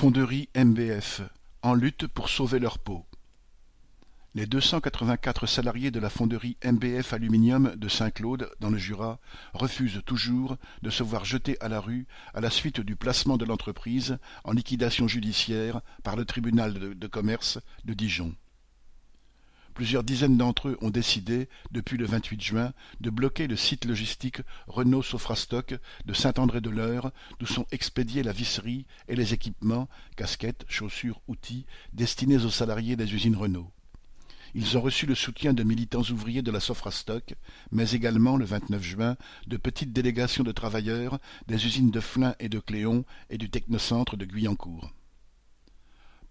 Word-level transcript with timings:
Fonderie 0.00 0.48
MBF, 0.56 1.20
en 1.60 1.74
lutte 1.74 2.06
pour 2.06 2.30
sauver 2.30 2.58
leur 2.58 2.78
peau. 2.78 3.04
Les 4.34 4.46
deux 4.46 4.62
cent 4.62 4.80
quatre-vingt-quatre 4.80 5.44
salariés 5.44 5.90
de 5.90 6.00
la 6.00 6.08
fonderie 6.08 6.56
MBF 6.64 7.12
Aluminium 7.12 7.76
de 7.76 7.86
Saint-Claude, 7.86 8.50
dans 8.60 8.70
le 8.70 8.78
Jura, 8.78 9.18
refusent 9.52 10.00
toujours 10.06 10.56
de 10.80 10.88
se 10.88 11.02
voir 11.02 11.26
jetés 11.26 11.58
à 11.60 11.68
la 11.68 11.80
rue 11.80 12.06
à 12.32 12.40
la 12.40 12.48
suite 12.48 12.80
du 12.80 12.96
placement 12.96 13.36
de 13.36 13.44
l'entreprise 13.44 14.16
en 14.44 14.52
liquidation 14.52 15.06
judiciaire 15.06 15.82
par 16.02 16.16
le 16.16 16.24
tribunal 16.24 16.96
de 16.98 17.06
commerce 17.06 17.58
de 17.84 17.92
Dijon. 17.92 18.34
Plusieurs 19.80 20.04
dizaines 20.04 20.36
d'entre 20.36 20.68
eux 20.68 20.78
ont 20.82 20.90
décidé, 20.90 21.48
depuis 21.70 21.96
le 21.96 22.04
28 22.04 22.42
juin, 22.42 22.74
de 23.00 23.08
bloquer 23.08 23.46
le 23.46 23.56
site 23.56 23.86
logistique 23.86 24.42
Renault 24.66 25.02
Sofrastock 25.02 25.74
de 26.04 26.12
Saint-André-de-l'Eure, 26.12 27.12
d'où 27.38 27.46
sont 27.46 27.64
expédiés 27.72 28.22
la 28.22 28.32
visserie 28.32 28.84
et 29.08 29.16
les 29.16 29.32
équipements, 29.32 29.88
casquettes, 30.16 30.66
chaussures, 30.68 31.22
outils, 31.28 31.64
destinés 31.94 32.44
aux 32.44 32.50
salariés 32.50 32.94
des 32.94 33.14
usines 33.14 33.36
Renault. 33.36 33.70
Ils 34.54 34.76
ont 34.76 34.82
reçu 34.82 35.06
le 35.06 35.14
soutien 35.14 35.54
de 35.54 35.62
militants 35.62 36.02
ouvriers 36.10 36.42
de 36.42 36.50
la 36.50 36.60
Sofrastock, 36.60 37.34
mais 37.72 37.92
également, 37.92 38.36
le 38.36 38.44
29 38.44 38.82
juin, 38.82 39.16
de 39.46 39.56
petites 39.56 39.94
délégations 39.94 40.44
de 40.44 40.52
travailleurs 40.52 41.18
des 41.48 41.64
usines 41.64 41.90
de 41.90 42.00
Flins 42.00 42.34
et 42.38 42.50
de 42.50 42.58
Cléon 42.58 43.06
et 43.30 43.38
du 43.38 43.48
technocentre 43.48 44.18
de 44.18 44.26
Guyancourt. 44.26 44.92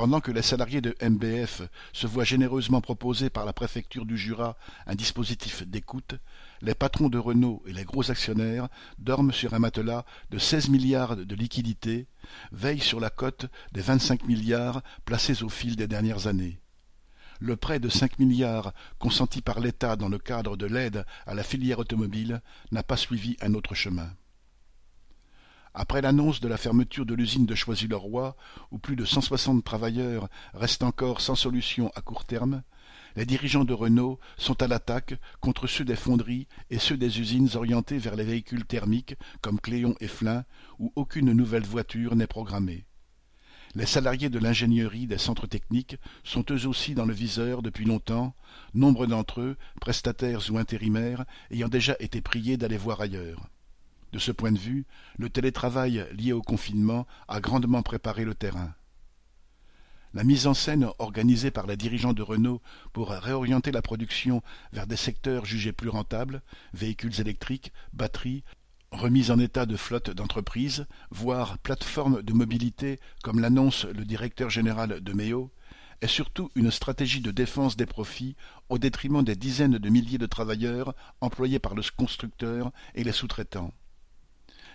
Pendant 0.00 0.22
que 0.22 0.30
les 0.30 0.40
salariés 0.40 0.80
de 0.80 0.96
MBF 1.02 1.60
se 1.92 2.06
voient 2.06 2.24
généreusement 2.24 2.80
proposer 2.80 3.28
par 3.28 3.44
la 3.44 3.52
préfecture 3.52 4.06
du 4.06 4.16
Jura 4.16 4.56
un 4.86 4.94
dispositif 4.94 5.62
d'écoute, 5.68 6.14
les 6.62 6.74
patrons 6.74 7.10
de 7.10 7.18
Renault 7.18 7.62
et 7.66 7.74
les 7.74 7.84
gros 7.84 8.10
actionnaires 8.10 8.68
dorment 8.98 9.30
sur 9.30 9.52
un 9.52 9.58
matelas 9.58 10.06
de 10.30 10.38
seize 10.38 10.70
milliards 10.70 11.16
de 11.16 11.34
liquidités, 11.34 12.06
veillent 12.50 12.80
sur 12.80 12.98
la 12.98 13.10
cote 13.10 13.44
des 13.72 13.82
vingt-cinq 13.82 14.24
milliards 14.24 14.80
placés 15.04 15.42
au 15.42 15.50
fil 15.50 15.76
des 15.76 15.86
dernières 15.86 16.28
années. 16.28 16.60
Le 17.38 17.56
prêt 17.56 17.78
de 17.78 17.90
cinq 17.90 18.18
milliards 18.18 18.72
consenti 18.98 19.42
par 19.42 19.60
l'État 19.60 19.96
dans 19.96 20.08
le 20.08 20.18
cadre 20.18 20.56
de 20.56 20.64
l'aide 20.64 21.04
à 21.26 21.34
la 21.34 21.42
filière 21.42 21.78
automobile 21.78 22.40
n'a 22.72 22.82
pas 22.82 22.96
suivi 22.96 23.36
un 23.42 23.52
autre 23.52 23.74
chemin. 23.74 24.10
Après 25.82 26.02
l'annonce 26.02 26.40
de 26.40 26.48
la 26.48 26.58
fermeture 26.58 27.06
de 27.06 27.14
l'usine 27.14 27.46
de 27.46 27.54
Choisy-le-Roi, 27.54 28.36
où 28.70 28.76
plus 28.76 28.96
de 28.96 29.06
cent 29.06 29.22
soixante 29.22 29.64
travailleurs 29.64 30.28
restent 30.52 30.82
encore 30.82 31.22
sans 31.22 31.34
solution 31.34 31.90
à 31.94 32.02
court 32.02 32.26
terme, 32.26 32.62
les 33.16 33.24
dirigeants 33.24 33.64
de 33.64 33.72
Renault 33.72 34.20
sont 34.36 34.62
à 34.62 34.68
l'attaque 34.68 35.14
contre 35.40 35.66
ceux 35.66 35.86
des 35.86 35.96
fonderies 35.96 36.48
et 36.68 36.78
ceux 36.78 36.98
des 36.98 37.18
usines 37.18 37.48
orientées 37.54 37.96
vers 37.96 38.14
les 38.14 38.24
véhicules 38.24 38.66
thermiques 38.66 39.14
comme 39.40 39.58
Cléon 39.58 39.94
et 40.00 40.06
Flins, 40.06 40.44
où 40.78 40.92
aucune 40.96 41.32
nouvelle 41.32 41.64
voiture 41.64 42.14
n'est 42.14 42.26
programmée. 42.26 42.84
Les 43.74 43.86
salariés 43.86 44.28
de 44.28 44.38
l'ingénierie 44.38 45.06
des 45.06 45.16
centres 45.16 45.46
techniques 45.46 45.96
sont 46.24 46.44
eux 46.50 46.66
aussi 46.66 46.94
dans 46.94 47.06
le 47.06 47.14
viseur 47.14 47.62
depuis 47.62 47.86
longtemps, 47.86 48.34
nombre 48.74 49.06
d'entre 49.06 49.40
eux, 49.40 49.56
prestataires 49.80 50.42
ou 50.50 50.58
intérimaires, 50.58 51.24
ayant 51.50 51.68
déjà 51.68 51.96
été 52.00 52.20
priés 52.20 52.58
d'aller 52.58 52.76
voir 52.76 53.00
ailleurs. 53.00 53.48
De 54.12 54.18
ce 54.18 54.32
point 54.32 54.52
de 54.52 54.58
vue, 54.58 54.86
le 55.18 55.30
télétravail 55.30 56.06
lié 56.12 56.32
au 56.32 56.42
confinement 56.42 57.06
a 57.28 57.40
grandement 57.40 57.82
préparé 57.82 58.24
le 58.24 58.34
terrain. 58.34 58.74
La 60.12 60.24
mise 60.24 60.48
en 60.48 60.54
scène 60.54 60.88
organisée 60.98 61.52
par 61.52 61.68
les 61.68 61.76
dirigeants 61.76 62.12
de 62.12 62.22
Renault 62.22 62.60
pour 62.92 63.10
réorienter 63.10 63.70
la 63.70 63.82
production 63.82 64.42
vers 64.72 64.88
des 64.88 64.96
secteurs 64.96 65.44
jugés 65.44 65.72
plus 65.72 65.88
rentables, 65.88 66.42
véhicules 66.74 67.20
électriques, 67.20 67.72
batteries, 67.92 68.42
remise 68.90 69.30
en 69.30 69.38
état 69.38 69.66
de 69.66 69.76
flotte 69.76 70.10
d'entreprise, 70.10 70.86
voire 71.12 71.58
plateforme 71.58 72.22
de 72.22 72.32
mobilité 72.32 72.98
comme 73.22 73.38
l'annonce 73.38 73.84
le 73.84 74.04
directeur 74.04 74.50
général 74.50 75.00
de 75.00 75.12
Méo, 75.12 75.52
est 76.00 76.08
surtout 76.08 76.50
une 76.56 76.72
stratégie 76.72 77.20
de 77.20 77.30
défense 77.30 77.76
des 77.76 77.86
profits 77.86 78.34
au 78.68 78.78
détriment 78.78 79.22
des 79.22 79.36
dizaines 79.36 79.78
de 79.78 79.88
milliers 79.90 80.18
de 80.18 80.26
travailleurs 80.26 80.94
employés 81.20 81.60
par 81.60 81.76
le 81.76 81.82
constructeur 81.96 82.72
et 82.96 83.04
les 83.04 83.12
sous-traitants. 83.12 83.72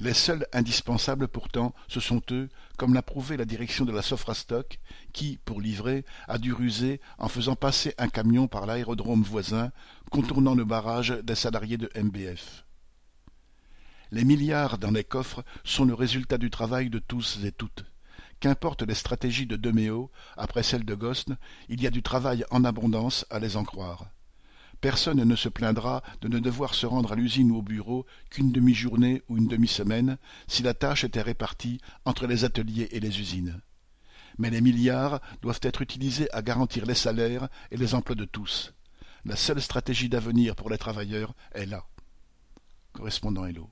Les 0.00 0.14
seuls 0.14 0.46
indispensables 0.52 1.26
pourtant, 1.26 1.74
ce 1.88 1.98
sont 1.98 2.22
eux, 2.30 2.48
comme 2.76 2.94
l'a 2.94 3.02
prouvé 3.02 3.36
la 3.36 3.44
direction 3.44 3.84
de 3.84 3.90
la 3.90 4.02
Sofrastock, 4.02 4.78
qui, 5.12 5.40
pour 5.44 5.60
livrer, 5.60 6.04
a 6.28 6.38
dû 6.38 6.52
ruser 6.52 7.00
en 7.18 7.26
faisant 7.26 7.56
passer 7.56 7.94
un 7.98 8.08
camion 8.08 8.46
par 8.46 8.64
l'aérodrome 8.64 9.22
voisin, 9.22 9.72
contournant 10.10 10.54
le 10.54 10.64
barrage 10.64 11.10
des 11.24 11.34
salariés 11.34 11.78
de 11.78 11.90
MBF. 12.00 12.64
Les 14.12 14.24
milliards 14.24 14.78
dans 14.78 14.92
les 14.92 15.04
coffres 15.04 15.44
sont 15.64 15.84
le 15.84 15.94
résultat 15.94 16.38
du 16.38 16.48
travail 16.48 16.90
de 16.90 17.00
tous 17.00 17.40
et 17.44 17.52
toutes. 17.52 17.84
Qu'importent 18.38 18.82
les 18.82 18.94
stratégies 18.94 19.46
de 19.46 19.56
Deméo, 19.56 20.12
après 20.36 20.62
celles 20.62 20.84
de 20.84 20.94
Gosne, 20.94 21.36
il 21.68 21.82
y 21.82 21.88
a 21.88 21.90
du 21.90 22.04
travail 22.04 22.44
en 22.52 22.64
abondance 22.64 23.26
à 23.30 23.40
les 23.40 23.56
en 23.56 23.64
croire. 23.64 24.06
Personne 24.80 25.22
ne 25.24 25.36
se 25.36 25.48
plaindra 25.48 26.02
de 26.20 26.28
ne 26.28 26.38
devoir 26.38 26.74
se 26.74 26.86
rendre 26.86 27.12
à 27.12 27.16
l'usine 27.16 27.50
ou 27.50 27.56
au 27.56 27.62
bureau 27.62 28.06
qu'une 28.30 28.52
demi-journée 28.52 29.22
ou 29.28 29.36
une 29.36 29.48
demi-semaine, 29.48 30.18
si 30.46 30.62
la 30.62 30.74
tâche 30.74 31.04
était 31.04 31.22
répartie 31.22 31.80
entre 32.04 32.26
les 32.26 32.44
ateliers 32.44 32.88
et 32.92 33.00
les 33.00 33.20
usines. 33.20 33.60
Mais 34.38 34.50
les 34.50 34.60
milliards 34.60 35.20
doivent 35.42 35.60
être 35.62 35.82
utilisés 35.82 36.32
à 36.32 36.42
garantir 36.42 36.86
les 36.86 36.94
salaires 36.94 37.48
et 37.72 37.76
les 37.76 37.94
emplois 37.94 38.14
de 38.14 38.24
tous. 38.24 38.72
La 39.24 39.34
seule 39.34 39.60
stratégie 39.60 40.08
d'avenir 40.08 40.54
pour 40.54 40.70
les 40.70 40.78
travailleurs 40.78 41.34
est 41.52 41.66
là. 41.66 41.84
Correspondant 42.92 43.44
Hello. 43.44 43.68